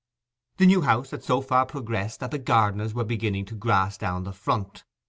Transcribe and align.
The 0.57 0.65
new 0.65 0.81
house 0.81 1.11
had 1.11 1.23
so 1.23 1.41
far 1.41 1.67
progressed 1.67 2.21
that 2.21 2.31
the 2.31 2.39
gardeners 2.39 2.95
were 2.95 3.03
beginning 3.05 3.45
to 3.45 3.55
grass 3.55 3.99
down 3.99 4.23
the 4.23 4.33
front. 4.33 4.83